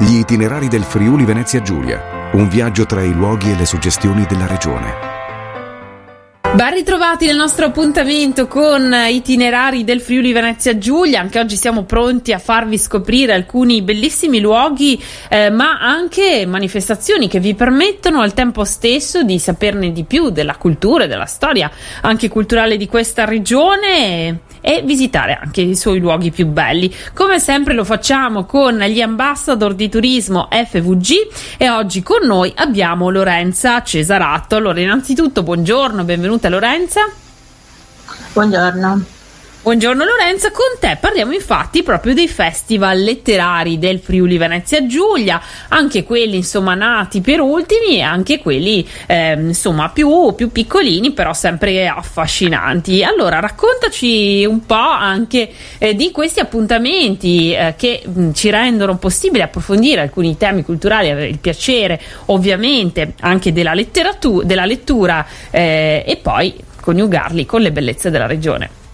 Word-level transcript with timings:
Gli 0.00 0.18
itinerari 0.18 0.68
del 0.68 0.84
Friuli 0.84 1.24
Venezia 1.24 1.60
Giulia. 1.60 2.30
Un 2.34 2.48
viaggio 2.48 2.86
tra 2.86 3.02
i 3.02 3.12
luoghi 3.12 3.50
e 3.50 3.56
le 3.56 3.66
suggestioni 3.66 4.26
della 4.28 4.46
regione. 4.46 4.94
Ben 6.54 6.72
ritrovati 6.72 7.26
nel 7.26 7.34
nostro 7.34 7.66
appuntamento 7.66 8.46
con 8.46 8.94
itinerari 9.08 9.82
del 9.82 10.00
Friuli 10.00 10.32
Venezia 10.32 10.78
Giulia. 10.78 11.18
Anche 11.18 11.40
oggi 11.40 11.56
siamo 11.56 11.82
pronti 11.82 12.32
a 12.32 12.38
farvi 12.38 12.78
scoprire 12.78 13.34
alcuni 13.34 13.82
bellissimi 13.82 14.38
luoghi, 14.38 15.02
eh, 15.28 15.50
ma 15.50 15.80
anche 15.80 16.46
manifestazioni 16.46 17.26
che 17.26 17.40
vi 17.40 17.54
permettono 17.54 18.20
al 18.20 18.34
tempo 18.34 18.64
stesso 18.64 19.24
di 19.24 19.40
saperne 19.40 19.90
di 19.90 20.04
più 20.04 20.30
della 20.30 20.54
cultura 20.54 21.04
e 21.04 21.08
della 21.08 21.26
storia 21.26 21.68
anche 22.02 22.28
culturale 22.28 22.76
di 22.76 22.86
questa 22.86 23.24
regione 23.24 24.46
e 24.60 24.82
visitare 24.84 25.38
anche 25.40 25.60
i 25.60 25.76
suoi 25.76 25.98
luoghi 25.98 26.30
più 26.30 26.46
belli. 26.46 26.94
Come 27.14 27.38
sempre 27.38 27.74
lo 27.74 27.84
facciamo 27.84 28.44
con 28.44 28.78
gli 28.78 29.00
ambassador 29.00 29.74
di 29.74 29.88
turismo 29.88 30.48
FVG 30.50 31.12
e 31.56 31.70
oggi 31.70 32.02
con 32.02 32.26
noi 32.26 32.52
abbiamo 32.56 33.10
Lorenza 33.10 33.82
Cesarato. 33.82 34.56
Allora, 34.56 34.80
innanzitutto 34.80 35.42
buongiorno, 35.42 36.04
benvenuta 36.04 36.48
Lorenza. 36.48 37.00
Buongiorno. 38.32 39.16
Buongiorno 39.60 40.04
Lorenza, 40.04 40.52
con 40.52 40.78
te 40.78 40.96
parliamo 41.00 41.32
infatti 41.32 41.82
proprio 41.82 42.14
dei 42.14 42.28
festival 42.28 43.00
letterari 43.00 43.80
del 43.80 43.98
Friuli 43.98 44.38
Venezia 44.38 44.86
Giulia, 44.86 45.42
anche 45.66 46.04
quelli 46.04 46.36
insomma 46.36 46.74
nati 46.74 47.20
per 47.20 47.40
ultimi 47.40 47.96
e 47.96 48.00
anche 48.00 48.38
quelli 48.38 48.88
eh, 49.06 49.32
insomma 49.32 49.88
più, 49.88 50.32
più, 50.36 50.52
piccolini 50.52 51.10
però 51.10 51.34
sempre 51.34 51.88
affascinanti. 51.88 53.02
Allora 53.02 53.40
raccontaci 53.40 54.44
un 54.44 54.64
po' 54.64 54.74
anche 54.76 55.50
eh, 55.78 55.94
di 55.96 56.12
questi 56.12 56.38
appuntamenti 56.38 57.52
eh, 57.52 57.74
che 57.76 58.02
mh, 58.06 58.30
ci 58.34 58.50
rendono 58.50 58.96
possibile 58.96 59.42
approfondire 59.42 60.02
alcuni 60.02 60.36
temi 60.36 60.62
culturali, 60.62 61.08
il 61.28 61.40
piacere 61.40 62.00
ovviamente 62.26 63.14
anche 63.20 63.52
della 63.52 63.74
letteratura, 63.74 64.46
della 64.46 64.64
lettura 64.64 65.26
eh, 65.50 66.04
e 66.06 66.16
poi 66.16 66.54
coniugarli 66.80 67.44
con 67.44 67.60
le 67.60 67.72
bellezze 67.72 68.08
della 68.08 68.26
regione. 68.26 68.86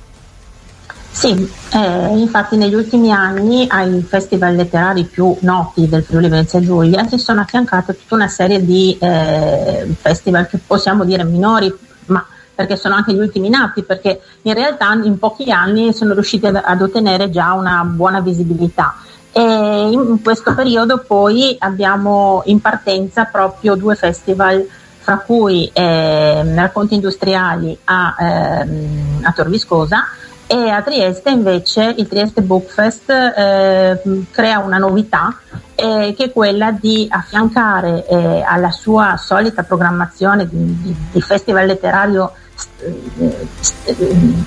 Sì, 1.15 1.49
eh, 1.73 2.19
infatti 2.19 2.57
negli 2.57 2.75
ultimi 2.75 3.13
anni 3.13 3.67
ai 3.69 4.03
festival 4.03 4.57
letterari 4.57 5.05
più 5.05 5.35
noti 5.43 5.89
del 5.89 6.03
Friuli 6.03 6.29
Venezia 6.29 6.59
Giulia 6.59 7.07
si 7.07 7.19
sono 7.19 7.41
affiancate 7.41 7.97
tutta 7.97 8.17
una 8.17 8.27
serie 8.27 8.65
di 8.65 8.99
eh, 8.99 9.95
festival 10.01 10.49
che 10.49 10.59
possiamo 10.59 11.05
dire 11.05 11.23
minori, 11.23 11.73
ma 12.07 12.27
perché 12.53 12.75
sono 12.77 12.97
anche 12.97 13.15
gli 13.15 13.21
ultimi 13.21 13.49
nati, 13.49 13.85
perché 13.85 14.21
in 14.43 14.55
realtà 14.55 14.93
in 15.05 15.17
pochi 15.21 15.53
anni 15.53 15.93
sono 15.93 16.15
riusciti 16.15 16.47
ad, 16.47 16.61
ad 16.63 16.83
ottenere 16.83 17.31
già 17.31 17.53
una 17.53 17.85
buona 17.85 18.21
visibilità. 18.21 18.97
E 19.31 19.41
in 19.41 20.21
questo 20.21 20.53
periodo 20.53 21.05
poi 21.07 21.55
abbiamo 21.61 22.43
in 22.47 22.61
partenza 22.61 23.25
proprio 23.25 23.77
due 23.77 23.95
festival 23.95 24.67
fra 24.99 25.19
cui 25.19 25.71
eh, 25.73 26.55
Racconti 26.55 26.95
Industriali 26.95 27.79
a, 27.85 28.17
ehm, 28.19 29.21
a 29.23 29.31
Tor 29.31 29.49
Viscosa 29.49 30.07
e 30.47 30.69
a 30.69 30.83
Trieste 30.83 31.31
invece 31.31 31.95
il 31.97 32.07
Trieste 32.07 32.43
Book 32.43 32.69
Fest 32.69 33.11
eh, 33.11 34.01
crea 34.31 34.59
una 34.59 34.79
novità 34.79 35.39
eh, 35.75 36.15
che 36.17 36.25
è 36.25 36.33
quella 36.33 36.71
di 36.71 37.07
affiancare 37.09 38.07
eh, 38.07 38.43
alla 38.47 38.71
sua 38.71 39.17
solita 39.17 39.63
programmazione 39.63 40.47
di, 40.47 40.81
di, 40.83 40.97
di 41.13 41.21
festival 41.21 41.67
letterario 41.67 42.33
eh, 42.79 43.49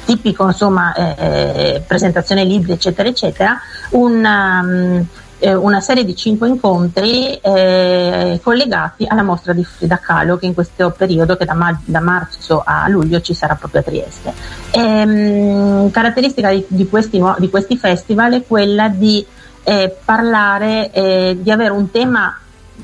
tipico 0.05 0.45
insomma 0.45 0.93
eh, 0.93 1.83
presentazione 1.85 2.43
libri 2.43 2.73
eccetera 2.73 3.09
eccetera 3.09 3.57
un 3.91 4.23
um, 4.23 5.05
eh, 5.39 5.53
una 5.53 5.81
serie 5.81 6.03
di 6.03 6.15
cinque 6.15 6.47
incontri 6.47 7.35
eh, 7.35 8.39
collegati 8.41 9.05
alla 9.07 9.23
mostra 9.23 9.53
di 9.53 9.63
Frida 9.63 9.97
Kahlo 9.97 10.37
che 10.37 10.45
in 10.45 10.53
questo 10.53 10.91
periodo, 10.91 11.37
che 11.37 11.45
da, 11.45 11.53
ma- 11.53 11.79
da 11.85 11.99
marzo 11.99 12.63
a 12.65 12.87
luglio 12.87 13.21
ci 13.21 13.33
sarà 13.33 13.55
proprio 13.55 13.81
a 13.81 13.83
Trieste. 13.83 14.33
Ehm, 14.71 15.91
caratteristica 15.91 16.49
di, 16.49 16.65
di, 16.67 16.87
questi, 16.87 17.21
di, 17.37 17.49
questi, 17.49 17.77
festival 17.77 18.33
è 18.33 18.45
quella 18.45 18.89
di 18.89 19.25
eh, 19.63 19.95
parlare, 20.03 20.91
eh, 20.91 21.37
di 21.39 21.51
avere 21.51 21.71
un 21.71 21.91
tema 21.91 22.37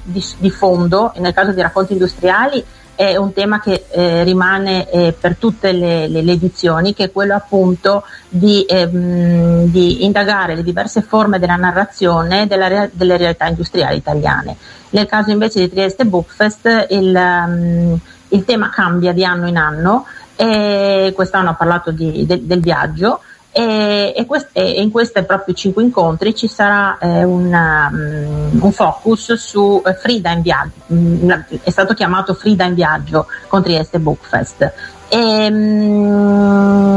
di, 0.03 0.23
di 0.38 0.50
fondo, 0.50 1.13
nel 1.17 1.33
caso 1.33 1.51
di 1.51 1.61
racconti 1.61 1.94
industriali, 1.94 2.63
è 2.95 3.15
un 3.15 3.33
tema 3.33 3.59
che 3.59 3.85
eh, 3.89 4.23
rimane 4.23 4.89
eh, 4.89 5.15
per 5.19 5.35
tutte 5.37 5.71
le, 5.71 6.07
le, 6.07 6.21
le, 6.21 6.31
edizioni, 6.31 6.93
che 6.93 7.05
è 7.05 7.11
quello 7.11 7.33
appunto 7.33 8.03
di, 8.29 8.65
ehm, 8.67 9.65
di, 9.65 10.05
indagare 10.05 10.55
le 10.55 10.63
diverse 10.63 11.01
forme 11.01 11.39
della 11.39 11.55
narrazione 11.55 12.45
della, 12.47 12.89
delle 12.91 13.17
realtà 13.17 13.47
industriali 13.47 13.97
italiane. 13.97 14.57
Nel 14.91 15.07
caso 15.07 15.31
invece 15.31 15.59
di 15.59 15.69
Trieste 15.69 16.05
Bookfest 16.05 16.87
il, 16.91 17.15
um, 17.15 17.99
il 18.29 18.45
tema 18.45 18.69
cambia 18.69 19.11
di 19.11 19.25
anno 19.25 19.47
in 19.47 19.57
anno 19.57 20.05
e 20.35 21.11
quest'anno 21.15 21.49
ha 21.49 21.55
parlato 21.55 21.91
di, 21.91 22.25
de, 22.25 22.45
del 22.45 22.59
viaggio 22.59 23.21
e, 23.55 24.13
e, 24.15 24.25
quest- 24.25 24.49
e, 24.51 24.81
in 24.81 24.89
questi 24.89 25.21
proprio 25.23 25.53
cinque 25.53 25.83
incontri 25.83 26.33
ci 26.33 26.47
sarà 26.47 26.97
eh, 26.97 27.23
una, 27.23 27.87
um, 27.93 28.57
un 28.59 28.71
focus 28.71 29.33
su 29.33 29.79
eh, 29.85 29.93
Frida 29.93 30.31
in 30.31 30.41
viaggio, 30.41 30.71
mm, 30.91 31.31
è 31.61 31.69
stato 31.69 31.93
chiamato 31.93 32.33
Frida 32.33 32.65
in 32.65 32.73
viaggio 32.73 33.27
con 33.47 33.61
Trieste 33.61 33.99
Bookfest. 33.99 34.73
E, 35.07 35.47
um, 35.51 36.89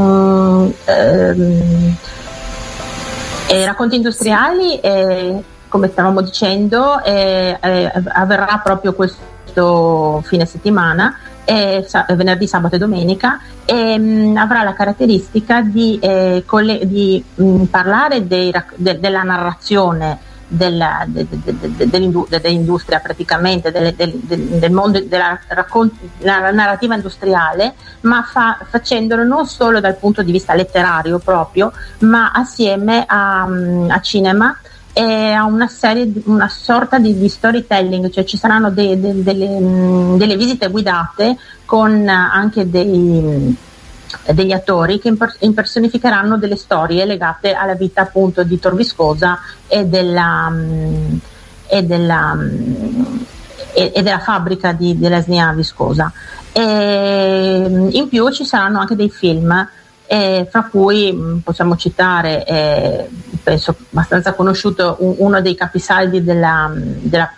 um, 0.87 1.95
e 3.49 3.65
racconti 3.65 3.95
industriali, 3.97 4.79
eh, 4.79 5.43
come 5.67 5.89
stavamo 5.89 6.21
dicendo, 6.21 7.03
eh, 7.03 7.55
eh, 7.61 7.91
avverrà 8.07 8.59
proprio 8.63 8.93
questo 8.93 10.23
fine 10.25 10.45
settimana 10.47 11.15
eh, 11.49 11.85
venerdì, 12.09 12.45
sabato 12.45 12.75
e 12.75 12.77
domenica 12.77 13.39
e, 13.63 13.97
mh, 13.97 14.35
avrà 14.35 14.63
la 14.63 14.73
caratteristica 14.73 15.61
di, 15.61 15.97
eh, 16.01 16.43
coll- 16.45 16.83
di 16.83 17.23
mh, 17.35 17.63
parlare 17.63 18.27
dei, 18.27 18.53
de- 18.75 18.99
della 18.99 19.23
narrazione 19.23 20.19
della, 20.49 21.05
de, 21.07 21.25
de, 21.29 21.89
dell'industria 22.39 22.99
praticamente, 22.99 23.71
del, 23.71 23.93
del, 23.95 24.11
del 24.13 24.71
mondo 24.71 24.99
della 25.01 25.39
raccont- 25.47 25.93
narrativa 26.19 26.95
industriale, 26.95 27.75
ma 28.01 28.23
fa, 28.23 28.57
facendolo 28.69 29.23
non 29.23 29.45
solo 29.45 29.79
dal 29.79 29.95
punto 29.95 30.23
di 30.23 30.31
vista 30.31 30.53
letterario 30.53 31.19
proprio, 31.19 31.71
ma 31.99 32.31
assieme 32.31 33.03
a, 33.05 33.47
a 33.87 34.01
cinema 34.01 34.57
e 34.97 35.39
una 35.39 35.67
serie, 35.67 36.11
una 36.25 36.49
sorta 36.49 36.97
di, 36.97 37.15
di 37.15 37.29
storytelling, 37.29 38.09
cioè 38.09 38.23
ci 38.23 38.35
saranno 38.35 38.71
de, 38.71 38.99
de, 38.99 39.21
delle, 39.21 40.15
delle, 40.17 40.35
visite 40.35 40.71
guidate 40.71 41.37
con 41.65 42.09
anche 42.09 42.67
dei, 42.67 43.55
degli 44.31 44.51
attori 44.51 44.97
che 44.97 45.13
impersonificheranno 45.41 46.39
delle 46.39 46.55
storie 46.55 47.05
legate 47.05 47.53
alla 47.53 47.75
vita 47.75 48.01
appunto 48.01 48.41
di 48.41 48.57
Tor 48.57 48.73
Viscosa 48.73 49.37
e 49.67 49.85
della, 49.85 50.51
e 51.67 51.83
della, 51.83 52.35
e, 53.73 53.91
e 53.93 54.01
della 54.01 54.19
fabbrica 54.19 54.71
di, 54.71 54.97
dell'Esnia 54.97 55.53
Viscosa. 55.53 56.11
E 56.51 57.87
in 57.91 58.07
più 58.09 58.31
ci 58.31 58.45
saranno 58.45 58.79
anche 58.79 58.95
dei 58.95 59.11
film 59.11 59.69
fra 60.07 60.63
cui 60.71 61.41
possiamo 61.43 61.75
citare, 61.75 62.45
eh, 62.45 63.09
penso 63.47 63.73
abbastanza 63.91 64.33
conosciuto, 64.33 64.97
un, 64.99 65.15
uno 65.19 65.39
dei 65.39 65.55
capisaldi 65.55 66.21
della, 66.21 66.69
della 66.75 67.31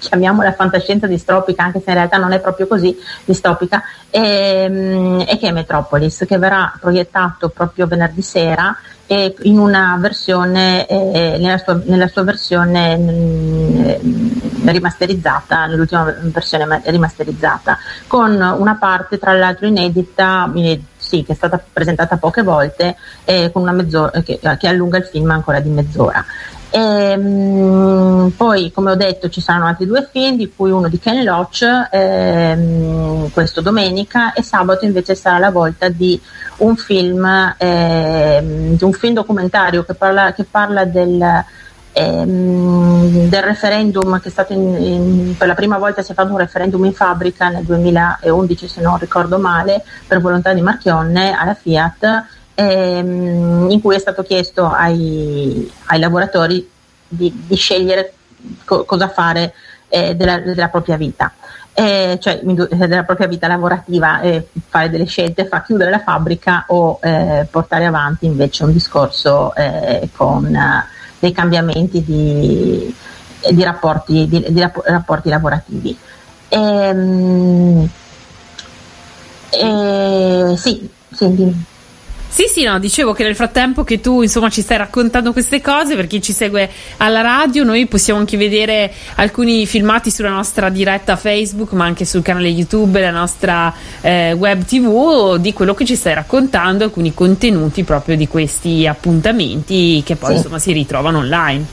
chiamiamola 0.00 0.52
fantascienza 0.54 1.06
distropica, 1.06 1.62
anche 1.62 1.78
se 1.78 1.90
in 1.90 1.94
realtà 1.94 2.16
non 2.16 2.32
è 2.32 2.40
proprio 2.40 2.66
così 2.66 2.98
distopica, 3.24 3.80
e, 4.10 5.24
e 5.24 5.38
che 5.38 5.48
è 5.48 5.52
Metropolis, 5.52 6.24
che 6.26 6.36
verrà 6.36 6.76
proiettato 6.80 7.48
proprio 7.50 7.86
venerdì 7.86 8.22
sera 8.22 8.76
e 9.06 9.36
in 9.42 9.58
una 9.58 9.96
versione, 10.00 10.84
eh, 10.88 11.36
nella, 11.38 11.58
sua, 11.58 11.80
nella, 11.84 12.08
sua, 12.08 12.24
versione 12.24 12.96
mh, 12.96 14.51
rimasterizzata, 14.70 15.66
nell'ultima 15.66 16.14
versione 16.20 16.82
rimasterizzata, 16.84 17.78
con 18.06 18.32
una 18.34 18.76
parte 18.76 19.18
tra 19.18 19.32
l'altro 19.32 19.66
inedita, 19.66 20.50
inedita 20.54 20.90
sì, 21.12 21.24
che 21.24 21.32
è 21.32 21.34
stata 21.34 21.62
presentata 21.70 22.16
poche 22.16 22.42
volte, 22.42 22.96
eh, 23.24 23.50
una 23.54 23.72
mezz'ora, 23.72 24.22
che, 24.22 24.38
che, 24.58 24.68
allunga 24.68 24.96
il 24.96 25.04
film 25.04 25.30
ancora 25.30 25.60
di 25.60 25.68
mezz'ora. 25.68 26.24
E, 26.70 26.78
ehm, 26.80 28.32
poi, 28.34 28.72
come 28.72 28.92
ho 28.92 28.94
detto, 28.94 29.28
ci 29.28 29.42
saranno 29.42 29.66
altri 29.66 29.84
due 29.84 30.08
film, 30.10 30.38
di 30.38 30.50
cui 30.54 30.70
uno 30.70 30.88
di 30.88 30.98
Ken 30.98 31.22
Loach, 31.22 31.88
ehm, 31.90 33.30
questo 33.30 33.60
domenica, 33.60 34.32
e 34.32 34.42
sabato 34.42 34.86
invece 34.86 35.14
sarà 35.14 35.36
la 35.36 35.50
volta 35.50 35.90
di 35.90 36.18
un 36.58 36.76
film, 36.76 37.54
ehm, 37.58 38.76
di 38.76 38.84
un 38.84 38.92
film 38.92 39.12
documentario 39.12 39.84
che 39.84 39.92
parla, 39.92 40.32
che 40.32 40.44
parla 40.44 40.86
del 40.86 41.44
ehm, 41.92 43.28
del 43.28 43.42
referendum 43.42 44.20
che 44.20 44.28
è 44.28 44.30
stato 44.30 44.52
in, 44.52 44.74
in, 44.76 45.36
per 45.36 45.46
la 45.46 45.54
prima 45.54 45.78
volta 45.78 46.02
si 46.02 46.12
è 46.12 46.14
fatto 46.14 46.32
un 46.32 46.38
referendum 46.38 46.84
in 46.84 46.92
fabbrica 46.92 47.48
nel 47.48 47.64
2011 47.64 48.68
se 48.68 48.80
non 48.80 48.98
ricordo 48.98 49.38
male 49.38 49.84
per 50.06 50.20
volontà 50.20 50.52
di 50.52 50.60
Marchionne 50.60 51.32
alla 51.32 51.54
Fiat 51.54 52.24
ehm, 52.54 53.70
in 53.70 53.80
cui 53.80 53.94
è 53.94 53.98
stato 53.98 54.22
chiesto 54.22 54.66
ai, 54.66 55.70
ai 55.86 55.98
lavoratori 55.98 56.68
di, 57.08 57.44
di, 57.46 57.56
scegliere 57.56 58.14
co- 58.64 58.84
cosa 58.84 59.08
fare 59.08 59.54
eh, 59.88 60.14
della, 60.14 60.38
della, 60.38 60.68
propria 60.68 60.96
vita. 60.96 61.32
Eh, 61.74 62.18
cioè 62.20 62.40
della 62.42 63.04
propria 63.04 63.26
vita 63.26 63.46
lavorativa, 63.46 64.20
eh, 64.20 64.48
fare 64.68 64.90
delle 64.90 65.06
scelte 65.06 65.46
fra 65.46 65.62
chiudere 65.62 65.90
la 65.90 66.00
fabbrica 66.00 66.64
o 66.68 66.98
eh, 67.02 67.46
portare 67.50 67.86
avanti 67.86 68.26
invece 68.26 68.64
un 68.64 68.72
discorso 68.72 69.54
eh, 69.54 70.08
con 70.14 70.54
dei 71.22 71.30
cambiamenti 71.30 72.02
di, 72.02 72.92
di, 73.48 73.62
rapporti, 73.62 74.26
di, 74.26 74.44
di 74.48 74.60
rapporti, 74.60 75.28
lavorativi. 75.28 75.96
Ehm, 76.48 77.88
sì, 80.56 80.90
sì, 81.12 81.34
dimmi. 81.34 81.64
Sì, 82.32 82.46
sì, 82.46 82.64
no, 82.64 82.78
dicevo 82.78 83.12
che 83.12 83.24
nel 83.24 83.36
frattempo 83.36 83.84
che 83.84 84.00
tu 84.00 84.22
insomma 84.22 84.48
ci 84.48 84.62
stai 84.62 84.78
raccontando 84.78 85.32
queste 85.32 85.60
cose, 85.60 85.96
per 85.96 86.06
chi 86.06 86.22
ci 86.22 86.32
segue 86.32 86.66
alla 86.96 87.20
radio, 87.20 87.62
noi 87.62 87.84
possiamo 87.84 88.20
anche 88.20 88.38
vedere 88.38 88.90
alcuni 89.16 89.66
filmati 89.66 90.10
sulla 90.10 90.30
nostra 90.30 90.70
diretta 90.70 91.16
Facebook, 91.16 91.72
ma 91.72 91.84
anche 91.84 92.06
sul 92.06 92.22
canale 92.22 92.48
YouTube, 92.48 93.02
la 93.02 93.10
nostra 93.10 93.70
eh, 94.00 94.32
web 94.32 94.64
TV, 94.64 95.36
di 95.36 95.52
quello 95.52 95.74
che 95.74 95.84
ci 95.84 95.94
stai 95.94 96.14
raccontando, 96.14 96.84
alcuni 96.84 97.12
contenuti 97.12 97.84
proprio 97.84 98.16
di 98.16 98.26
questi 98.26 98.86
appuntamenti 98.86 100.02
che 100.02 100.16
poi 100.16 100.30
sì. 100.30 100.36
insomma 100.36 100.58
si 100.58 100.72
ritrovano 100.72 101.18
online. 101.18 101.66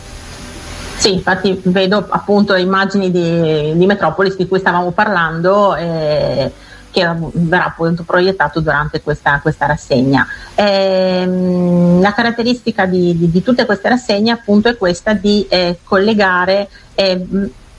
Sì, 0.98 1.14
infatti 1.14 1.58
vedo 1.64 2.06
appunto 2.10 2.52
le 2.52 2.60
immagini 2.60 3.12
di, 3.12 3.78
di 3.78 3.86
Metropolis 3.86 4.36
di 4.36 4.46
cui 4.46 4.60
stavamo 4.60 4.92
parlando. 4.92 5.74
Eh, 5.78 6.52
che 6.92 7.08
verrà 7.34 7.66
appunto 7.66 8.04
proiettato 8.04 8.60
durante 8.60 9.02
questa, 9.02 9.40
questa 9.42 9.66
rassegna. 9.66 10.28
Ehm, 10.56 12.02
la 12.02 12.14
caratteristica 12.14 12.86
di, 12.86 13.18
di, 13.18 13.30
di, 13.30 13.44
tutte 13.44 13.66
queste 13.66 13.90
rassegne 13.90 14.32
appunto 14.32 14.70
è 14.70 14.78
questa 14.78 15.14
di 15.14 15.46
eh, 15.50 15.80
collegare 15.84 16.70
eh, 16.96 17.26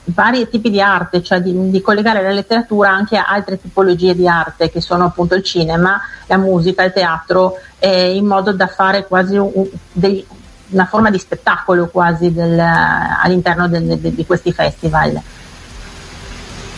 vari 0.04 0.48
tipi 0.48 0.70
di 0.70 0.80
arte, 0.80 1.22
cioè 1.22 1.40
di, 1.40 1.70
di, 1.70 1.80
collegare 1.80 2.22
la 2.22 2.30
letteratura 2.30 2.90
anche 2.90 3.16
a 3.16 3.26
altre 3.26 3.60
tipologie 3.60 4.14
di 4.14 4.26
arte 4.26 4.70
che 4.70 4.80
sono 4.80 5.04
appunto 5.04 5.34
il 5.34 5.42
cinema, 5.42 6.00
la 6.26 6.36
musica, 6.36 6.82
il 6.84 6.92
teatro, 6.92 7.54
eh, 7.78 8.14
in 8.14 8.26
modo 8.26 8.52
da 8.52 8.66
fare 8.66 9.06
quasi 9.06 9.36
un, 9.36 9.50
degli, 9.92 10.24
una 10.70 10.86
forma 10.86 11.10
di 11.10 11.18
spettacolo 11.18 11.88
quasi 11.88 12.32
del, 12.32 12.58
all'interno 12.58 13.68
del, 13.68 13.98
de, 13.98 14.14
di 14.14 14.26
questi 14.26 14.52
festival. 14.52 15.20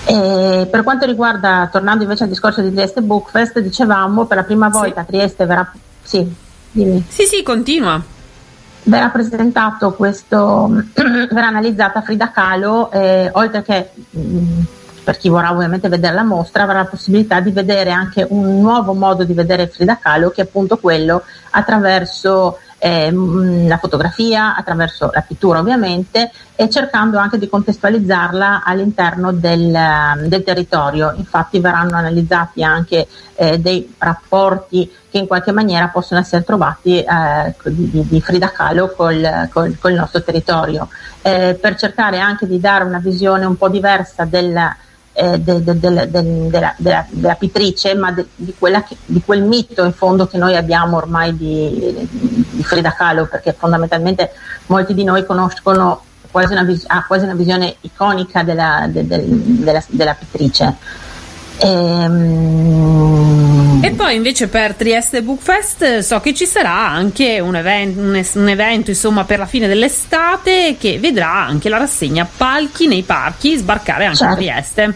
E 0.04 0.69
per 0.70 0.82
quanto 0.82 1.06
riguarda, 1.06 1.69
tornando 1.70 2.02
invece 2.02 2.25
al 2.25 2.28
discorso 2.28 2.60
di 2.60 2.72
Trieste 2.72 3.02
Bookfest, 3.02 3.60
dicevamo 3.60 4.25
per 4.26 4.38
la 4.38 4.44
prima 4.44 4.69
volta 4.69 5.02
sì. 5.02 5.06
Trieste 5.06 5.46
verrà. 5.46 5.72
Sì, 6.02 6.34
dimmi. 6.70 7.04
Sì, 7.08 7.25
sì, 7.25 7.43
continua. 7.43 8.00
Verrà 8.84 9.08
presentato 9.10 9.93
questo, 9.93 10.69
verrà 10.94 11.46
analizzata 11.46 12.02
Frida 12.02 12.31
Kahlo, 12.32 12.90
eh, 12.90 13.31
oltre 13.32 13.62
che 13.62 13.90
mh, 14.10 14.20
mm, 14.20 14.60
per 15.04 15.19
chi 15.19 15.28
vorrà 15.28 15.52
ovviamente 15.52 15.88
vedere 15.88 16.14
la 16.14 16.25
mostra, 16.25 16.64
avrà 16.64 16.78
la 16.78 16.84
possibilità 16.87 17.38
di 17.40 17.52
vedere 17.52 17.93
anche 17.93 18.26
un 18.28 18.60
nuovo 18.60 18.93
modo 18.94 19.22
di 19.22 19.34
vedere 19.34 19.69
Frida 19.69 19.98
Kahlo, 19.98 20.31
che 20.31 20.43
è 20.43 20.44
appunto 20.44 20.78
quello 20.78 21.22
attraverso 21.50 22.58
eh, 22.84 23.12
la 23.12 23.79
fotografia, 23.79 24.56
attraverso 24.56 25.08
la 25.14 25.20
pittura 25.20 25.61
ovviamente 25.61 26.32
e 26.56 26.69
cercando 26.69 27.17
anche 27.17 27.38
di 27.38 27.49
contestualizzarla 27.49 28.64
all'interno 28.64 29.31
del, 29.31 30.26
del 30.26 30.43
territorio. 30.43 31.12
Infatti 31.17 31.61
verranno 31.61 31.94
analizzati 31.94 32.64
anche 32.64 33.06
eh, 33.37 33.61
dei 33.61 33.94
rapporti 33.99 34.90
che 35.08 35.19
in 35.19 35.29
qualche 35.29 35.52
maniera 35.52 35.88
possono 35.88 36.19
essere 36.19 36.43
trovati 36.43 36.99
eh, 36.99 37.55
di, 37.70 38.05
di, 38.08 38.20
Frida 38.20 38.50
Kahlo 38.50 38.93
col, 38.96 39.49
col, 39.52 39.79
col 39.79 39.93
nostro 39.93 40.20
territorio, 40.25 40.88
eh, 41.23 41.56
per 41.61 41.76
cercare 41.76 42.19
anche 42.19 42.49
di 42.49 42.58
dare 42.58 42.82
una 42.82 42.99
visione 42.99 43.44
un 43.44 43.56
po' 43.56 43.69
diversa 43.69 44.25
del, 44.25 44.61
eh, 45.14 45.38
de, 45.38 45.62
de, 45.62 45.78
de, 45.78 46.08
della, 46.10 46.74
della, 46.78 47.06
della, 47.08 47.34
pittrice, 47.34 47.94
ma 47.94 48.12
di, 48.12 48.26
che, 48.58 48.96
di, 49.04 49.22
quel 49.24 49.42
mito 49.42 49.84
in 49.84 49.92
fondo 49.92 50.26
che 50.26 50.38
noi 50.38 50.56
abbiamo 50.56 50.96
ormai 50.96 51.36
di, 51.36 52.08
di 52.50 52.64
Frida 52.64 52.92
Kahlo, 52.92 53.26
perché 53.26 53.52
fondamentalmente 53.52 54.32
molti 54.66 54.94
di 54.94 55.04
noi 55.04 55.26
conoscono 55.26 56.02
quasi 56.30 56.52
una, 56.52 56.66
ha 56.86 57.04
quasi 57.06 57.24
una 57.24 57.34
visione 57.34 57.76
iconica 57.82 58.42
della, 58.42 58.88
della 58.90 60.14
pittrice. 60.14 60.76
Ehm... 61.58 63.51
E 63.84 63.90
poi 63.90 64.14
invece 64.14 64.46
per 64.46 64.75
Trieste 64.75 65.23
Book 65.23 65.43
Fest 65.43 65.99
so 65.99 66.20
che 66.20 66.32
ci 66.32 66.46
sarà 66.46 66.88
anche 66.88 67.40
un, 67.40 67.56
event, 67.56 67.96
un, 67.96 68.25
un, 68.34 68.49
evento 68.49 68.90
insomma 68.90 69.25
per 69.25 69.40
la 69.40 69.46
fine 69.46 69.67
dell'estate 69.67 70.76
che 70.79 71.00
vedrà 71.00 71.44
anche 71.44 71.69
la 71.69 71.79
rassegna 71.79 72.25
Palchi 72.25 72.87
nei 72.87 73.02
parchi 73.02 73.56
sbarcare 73.56 74.05
anche 74.05 74.19
certo. 74.19 74.34
a 74.34 74.37
Trieste. 74.37 74.94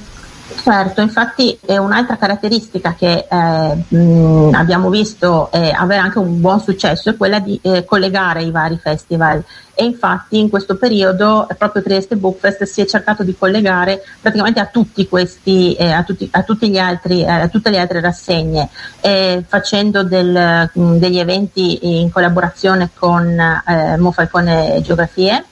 Certo, 0.67 1.01
infatti 1.01 1.57
è 1.65 1.77
un'altra 1.77 2.17
caratteristica 2.17 2.97
che 2.99 3.29
eh, 3.31 3.97
mh, 3.97 4.51
abbiamo 4.53 4.91
visto 4.91 5.49
eh, 5.53 5.71
avere 5.71 6.01
anche 6.01 6.19
un 6.19 6.41
buon 6.41 6.59
successo 6.59 7.09
è 7.09 7.17
quella 7.17 7.39
di 7.39 7.57
eh, 7.63 7.85
collegare 7.85 8.43
i 8.43 8.51
vari 8.51 8.77
festival. 8.77 9.45
E 9.75 9.85
infatti 9.85 10.41
in 10.41 10.51
questo 10.51 10.77
periodo 10.77 11.47
proprio 11.57 11.85
Trieste 11.85 12.17
Bookfest 12.17 12.65
si 12.65 12.81
è 12.81 12.85
cercato 12.85 13.23
di 13.23 13.37
collegare 13.39 14.03
praticamente 14.21 14.59
a 14.59 14.67
tutti 14.67 15.07
questi, 15.07 15.75
eh, 15.75 15.93
a, 15.93 16.03
tutti, 16.03 16.29
a, 16.33 16.43
tutti 16.43 16.77
altri, 16.81 17.23
eh, 17.23 17.31
a 17.31 17.47
tutte 17.47 17.71
le 17.71 17.79
altre 17.79 18.01
rassegne 18.01 18.69
eh, 19.03 19.45
facendo 19.47 20.03
del, 20.03 20.69
mh, 20.73 20.97
degli 20.97 21.21
eventi 21.21 22.01
in 22.01 22.11
collaborazione 22.11 22.91
con 22.93 23.39
eh, 23.39 23.97
Mofalcone 23.99 24.81
Geografie 24.83 25.45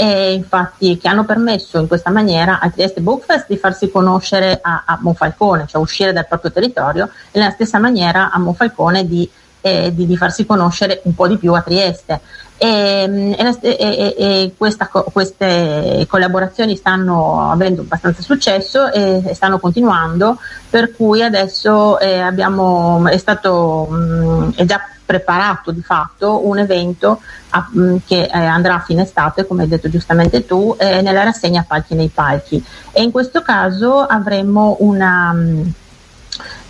e 0.00 0.32
infatti 0.32 0.96
che 0.96 1.08
hanno 1.08 1.26
permesso 1.26 1.78
in 1.78 1.86
questa 1.86 2.08
maniera 2.08 2.58
al 2.58 2.72
Trieste 2.72 3.02
Bookfest 3.02 3.44
di 3.48 3.58
farsi 3.58 3.90
conoscere 3.90 4.58
a, 4.62 4.84
a 4.86 4.98
Monfalcone, 4.98 5.66
cioè 5.66 5.78
uscire 5.78 6.14
dal 6.14 6.26
proprio 6.26 6.50
territorio 6.50 7.10
e 7.30 7.38
nella 7.38 7.50
stessa 7.50 7.78
maniera 7.78 8.30
a 8.30 8.38
Monfalcone 8.38 9.06
di, 9.06 9.28
eh, 9.60 9.94
di, 9.94 10.06
di 10.06 10.16
farsi 10.16 10.46
conoscere 10.46 11.02
un 11.04 11.14
po' 11.14 11.28
di 11.28 11.36
più 11.36 11.52
a 11.52 11.60
Trieste. 11.60 12.18
E, 12.62 13.34
e, 13.38 13.58
e, 13.62 14.14
e 14.18 14.52
questa, 14.54 14.86
queste 14.86 16.04
collaborazioni 16.06 16.76
stanno 16.76 17.50
avendo 17.50 17.80
abbastanza 17.80 18.20
successo 18.20 18.92
e, 18.92 19.30
stanno 19.32 19.58
continuando, 19.58 20.36
per 20.68 20.94
cui 20.94 21.22
adesso 21.22 21.98
eh, 21.98 22.18
abbiamo, 22.18 23.08
è 23.08 23.16
stato 23.16 23.86
mh, 23.90 23.94
mm, 23.94 24.50
è 24.56 24.66
già 24.66 24.78
preparato 25.06 25.70
di 25.70 25.80
fatto 25.80 26.46
un 26.46 26.58
evento 26.58 27.22
a, 27.48 27.66
mh, 27.66 27.80
mm, 27.80 27.96
che 28.06 28.24
eh, 28.30 28.44
andrà 28.44 28.74
a 28.74 28.80
fine 28.80 29.04
estate, 29.04 29.46
come 29.46 29.62
hai 29.62 29.68
detto 29.68 29.88
giustamente 29.88 30.44
tu, 30.44 30.76
eh, 30.78 31.00
nella 31.00 31.24
rassegna 31.24 31.64
Palchi 31.66 31.94
nei 31.94 32.10
Palchi. 32.12 32.62
E 32.92 33.02
in 33.02 33.10
questo 33.10 33.40
caso 33.40 34.00
avremo 34.00 34.76
una. 34.80 35.32
Mh, 35.32 35.38
mm, 35.38 35.68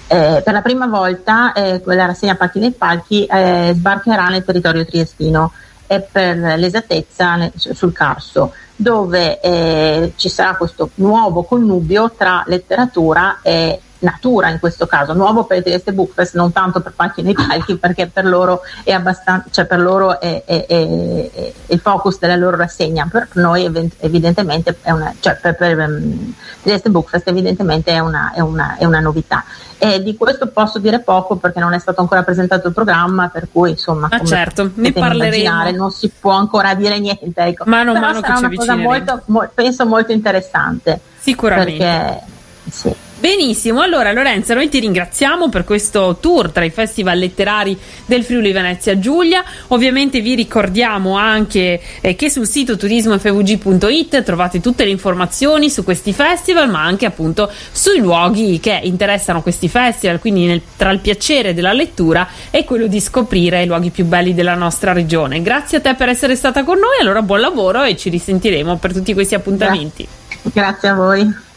eh, 0.06 0.42
per 0.44 0.52
la 0.52 0.62
prima 0.62 0.86
volta 0.86 1.52
eh, 1.52 1.82
la 1.84 2.06
rassegna 2.06 2.36
Palchi 2.36 2.60
nei 2.60 2.72
Palchi 2.72 3.26
eh, 3.26 3.72
sbarcherà 3.74 4.28
nel 4.28 4.44
territorio 4.44 4.84
triestino 4.84 5.52
e 5.92 6.02
per 6.02 6.36
l'esattezza 6.56 7.50
sul 7.56 7.92
Carso, 7.92 8.54
dove 8.80 9.40
eh, 9.40 10.12
ci 10.16 10.30
sarà 10.30 10.56
questo 10.56 10.90
nuovo 10.94 11.42
connubio 11.42 12.12
tra 12.16 12.42
letteratura 12.46 13.40
e 13.42 13.78
natura 14.00 14.48
in 14.48 14.58
questo 14.58 14.86
caso, 14.86 15.12
nuovo 15.12 15.44
per 15.44 15.58
i 15.58 15.62
Trieste 15.62 15.92
Bookfest, 15.92 16.34
non 16.34 16.52
tanto 16.52 16.80
per 16.80 16.92
palchi 16.92 17.22
nei 17.22 17.34
palchi, 17.34 17.76
perché 17.78 18.06
per 18.06 18.24
loro 18.24 18.60
è 18.84 18.92
abbastanza, 18.92 19.48
cioè 19.50 19.66
per 19.66 19.80
loro 19.80 20.20
è, 20.20 20.44
è, 20.44 20.66
è, 20.66 21.30
è, 21.30 21.52
il 21.66 21.80
focus 21.80 22.18
della 22.18 22.36
loro 22.36 22.56
rassegna, 22.56 23.08
per 23.10 23.28
noi 23.32 23.64
evidentemente 23.98 24.78
è 24.82 24.90
una, 24.90 25.14
cioè 25.20 25.36
per, 25.36 25.56
per 25.56 25.78
um, 25.78 26.34
Trieste 26.62 26.90
Bookfest 26.90 27.28
evidentemente 27.28 27.92
è 27.92 27.98
una, 27.98 28.32
una, 28.36 28.76
una 28.80 29.00
novità. 29.00 29.44
E 29.82 30.02
di 30.02 30.14
questo 30.14 30.48
posso 30.48 30.78
dire 30.78 31.00
poco 31.00 31.36
perché 31.36 31.58
non 31.58 31.72
è 31.72 31.78
stato 31.78 32.02
ancora 32.02 32.22
presentato 32.22 32.68
il 32.68 32.74
programma, 32.74 33.28
per 33.28 33.48
cui 33.50 33.70
insomma, 33.70 34.08
ah, 34.10 34.22
certo, 34.22 34.70
ne 34.74 34.92
parleremo. 34.92 35.70
Non 35.70 35.90
si 35.90 36.10
può 36.10 36.32
ancora 36.32 36.74
dire 36.74 36.98
niente. 36.98 37.32
Ecco. 37.34 37.64
Mano 37.66 37.92
a 37.92 37.98
mano 37.98 38.20
che 38.20 38.30
una 38.30 38.69
cosa 38.74 38.88
molto, 38.88 39.22
mo, 39.26 39.50
penso 39.52 39.86
molto 39.86 40.12
interessante. 40.12 41.00
Sicuramente. 41.18 41.76
Perché, 41.76 42.22
sì. 42.70 42.94
Benissimo, 43.20 43.82
allora 43.82 44.12
Lorenzo, 44.12 44.54
noi 44.54 44.70
ti 44.70 44.78
ringraziamo 44.78 45.50
per 45.50 45.64
questo 45.64 46.16
tour 46.20 46.50
tra 46.52 46.64
i 46.64 46.70
festival 46.70 47.18
letterari 47.18 47.78
del 48.06 48.24
Friuli 48.24 48.50
Venezia 48.50 48.98
Giulia. 48.98 49.44
Ovviamente 49.68 50.22
vi 50.22 50.34
ricordiamo 50.34 51.18
anche 51.18 51.82
eh, 52.00 52.16
che 52.16 52.30
sul 52.30 52.46
sito 52.46 52.78
turismofvg.it 52.78 54.22
trovate 54.22 54.60
tutte 54.60 54.84
le 54.84 54.90
informazioni 54.90 55.68
su 55.68 55.84
questi 55.84 56.14
festival, 56.14 56.70
ma 56.70 56.82
anche 56.82 57.04
appunto 57.04 57.52
sui 57.70 57.98
luoghi 57.98 58.58
che 58.58 58.80
interessano 58.84 59.42
questi 59.42 59.68
festival, 59.68 60.18
quindi 60.18 60.46
nel, 60.46 60.62
tra 60.74 60.90
il 60.90 61.00
piacere 61.00 61.52
della 61.52 61.74
lettura 61.74 62.26
e 62.50 62.64
quello 62.64 62.86
di 62.86 63.00
scoprire 63.00 63.62
i 63.62 63.66
luoghi 63.66 63.90
più 63.90 64.06
belli 64.06 64.32
della 64.32 64.54
nostra 64.54 64.94
regione. 64.94 65.42
Grazie 65.42 65.76
a 65.76 65.80
te 65.82 65.94
per 65.94 66.08
essere 66.08 66.36
stata 66.36 66.64
con 66.64 66.78
noi, 66.78 66.98
allora 67.02 67.20
buon 67.20 67.40
lavoro 67.40 67.82
e 67.82 67.98
ci 67.98 68.08
risentiremo 68.08 68.78
per 68.78 68.94
tutti 68.94 69.12
questi 69.12 69.34
appuntamenti. 69.34 70.08
Grazie 70.54 70.88
a 70.88 70.94
voi. 70.94 71.48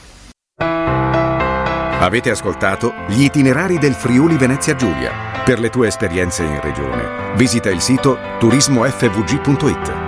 Avete 2.03 2.31
ascoltato 2.31 2.93
gli 3.07 3.23
itinerari 3.23 3.77
del 3.77 3.93
Friuli 3.93 4.35
Venezia 4.35 4.75
Giulia. 4.75 5.41
Per 5.45 5.57
le 5.57 5.69
tue 5.69 5.87
esperienze 5.87 6.43
in 6.43 6.59
regione, 6.59 7.33
visita 7.37 7.69
il 7.69 7.79
sito 7.79 8.17
turismofvg.it. 8.39 10.02